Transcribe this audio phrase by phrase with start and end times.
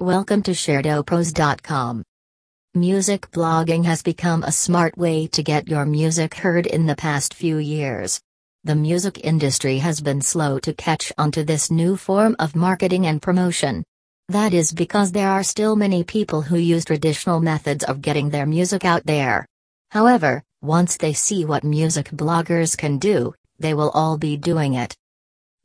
[0.00, 2.02] Welcome to ShareToPros.com.
[2.72, 7.34] Music blogging has become a smart way to get your music heard in the past
[7.34, 8.18] few years.
[8.64, 13.08] The music industry has been slow to catch on to this new form of marketing
[13.08, 13.84] and promotion.
[14.30, 18.46] That is because there are still many people who use traditional methods of getting their
[18.46, 19.44] music out there.
[19.90, 24.96] However, once they see what music bloggers can do, they will all be doing it.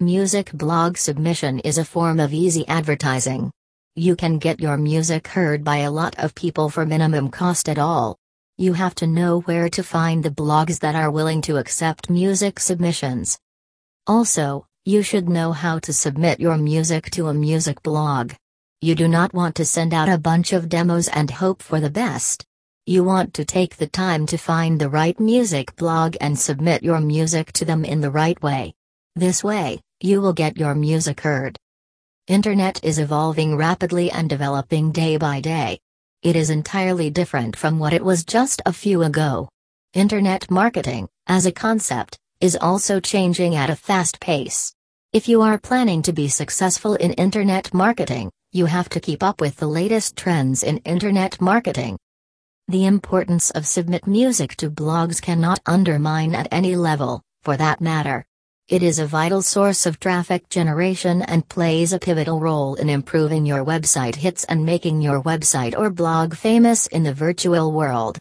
[0.02, 3.50] Music blog submission is a form of easy advertising.
[3.98, 7.80] You can get your music heard by a lot of people for minimum cost at
[7.80, 8.18] all.
[8.58, 12.60] You have to know where to find the blogs that are willing to accept music
[12.60, 13.40] submissions.
[14.06, 18.34] Also, you should know how to submit your music to a music blog.
[18.82, 21.90] You do not want to send out a bunch of demos and hope for the
[21.90, 22.46] best.
[22.86, 27.00] You want to take the time to find the right music blog and submit your
[27.00, 28.74] music to them in the right way.
[29.16, 31.58] This way, you will get your music heard.
[32.28, 35.80] Internet is evolving rapidly and developing day by day.
[36.24, 39.48] It is entirely different from what it was just a few ago.
[39.94, 44.74] Internet marketing, as a concept, is also changing at a fast pace.
[45.14, 49.40] If you are planning to be successful in internet marketing, you have to keep up
[49.40, 51.96] with the latest trends in internet marketing.
[52.68, 58.26] The importance of submit music to blogs cannot undermine at any level, for that matter.
[58.68, 63.46] It is a vital source of traffic generation and plays a pivotal role in improving
[63.46, 68.18] your website hits and making your website or blog famous in the virtual world.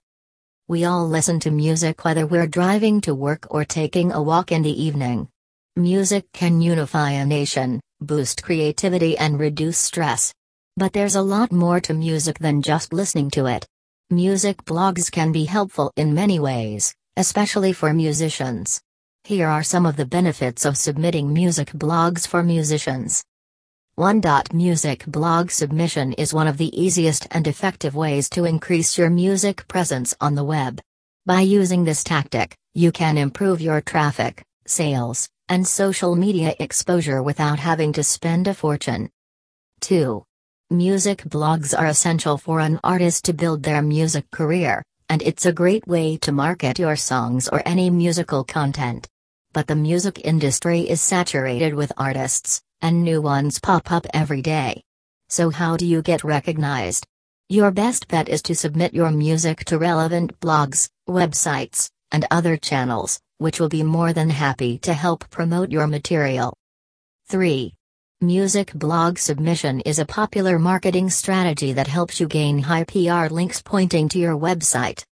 [0.69, 4.61] We all listen to music whether we're driving to work or taking a walk in
[4.61, 5.31] the evening.
[5.77, 10.35] Music can unify a nation, boost creativity, and reduce stress.
[10.77, 13.67] But there's a lot more to music than just listening to it.
[14.11, 18.83] Music blogs can be helpful in many ways, especially for musicians.
[19.27, 23.25] Here are some of the benefits of submitting music blogs for musicians.
[23.95, 24.21] 1.
[24.53, 29.67] Music blog submission is one of the easiest and effective ways to increase your music
[29.67, 30.79] presence on the web.
[31.25, 37.59] By using this tactic, you can improve your traffic, sales, and social media exposure without
[37.59, 39.09] having to spend a fortune.
[39.81, 40.23] 2.
[40.69, 45.53] Music blogs are essential for an artist to build their music career, and it's a
[45.53, 49.09] great way to market your songs or any musical content
[49.55, 54.83] but the music industry is saturated with artists, and new ones pop up every day.
[55.29, 57.07] So, how do you get recognized?
[57.49, 63.21] Your best bet is to submit your music to relevant blogs, websites, and other channels,
[63.39, 66.53] which will be more than happy to help promote your material.
[67.29, 67.73] 3.
[68.21, 73.63] Music blog submission is a popular marketing strategy that helps you gain high PR links
[73.63, 75.05] pointing to your website.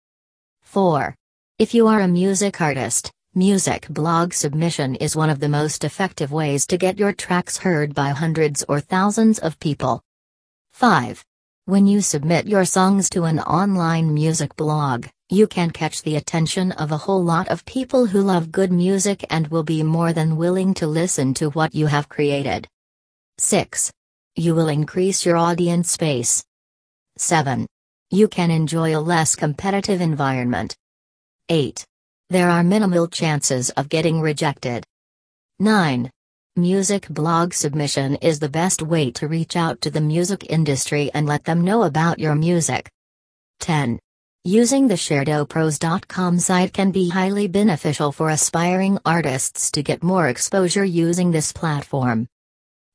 [0.62, 1.14] 4.
[1.59, 6.32] If you are a music artist, Music blog submission is one of the most effective
[6.32, 10.03] ways to get your tracks heard by hundreds or thousands of people.
[10.75, 11.25] 5.
[11.65, 16.72] When you submit your songs to an online music blog, you can catch the attention
[16.72, 20.37] of a whole lot of people who love good music and will be more than
[20.37, 22.69] willing to listen to what you have created.
[23.38, 23.91] 6.
[24.37, 26.44] You will increase your audience space.
[27.16, 27.66] 7.
[28.10, 30.76] You can enjoy a less competitive environment.
[31.48, 31.87] 8.
[32.32, 34.87] There are minimal chances of getting rejected.
[35.59, 36.10] 9.
[36.56, 41.26] Music blog submission is the best way to reach out to the music industry and
[41.26, 42.88] let them know about your music.
[43.60, 43.98] 10.
[44.44, 50.87] Using the ShareToPros.com site can be highly beneficial for aspiring artists to get more exposure
[50.87, 52.26] using this platform.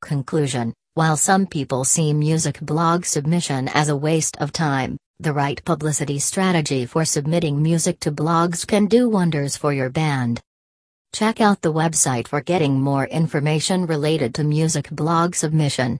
[0.01, 5.63] Conclusion While some people see music blog submission as a waste of time, the right
[5.65, 10.39] publicity strategy for submitting music to blogs can do wonders for your band.
[11.11, 15.95] Check out the website for getting more information related to music blog submission.